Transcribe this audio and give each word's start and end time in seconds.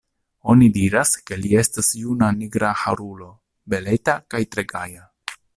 Oni 0.53 0.69
diras, 0.77 1.11
ke 1.31 1.37
li 1.41 1.51
estas 1.63 1.91
juna 1.99 2.31
nigraharulo, 2.39 3.31
beleta 3.75 4.19
kaj 4.35 4.43
tre 4.57 4.69
gaja. 4.77 5.09